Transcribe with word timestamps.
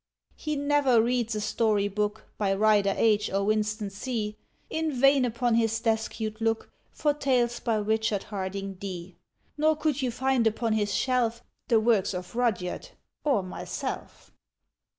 He 0.35 0.55
never 0.55 0.99
reads 0.99 1.35
a 1.35 1.41
story 1.41 1.87
book 1.87 2.25
By 2.39 2.55
Rider 2.55 2.95
H. 2.97 3.29
or 3.31 3.43
Winston 3.43 3.91
C., 3.91 4.35
In 4.67 4.91
vain 4.91 5.25
upon 5.25 5.53
his 5.53 5.79
desk 5.79 6.19
you'd 6.19 6.41
look 6.41 6.71
For 6.89 7.13
tales 7.13 7.59
by 7.59 7.75
Richard 7.75 8.23
Harding 8.23 8.73
D.; 8.79 9.15
Nor 9.59 9.75
could 9.75 10.01
you 10.01 10.09
find 10.09 10.47
upon 10.47 10.73
his 10.73 10.91
shelf 10.91 11.43
The 11.67 11.79
works 11.79 12.15
of 12.15 12.35
Rudyard 12.35 12.89
or 13.23 13.43
myself! 13.43 14.31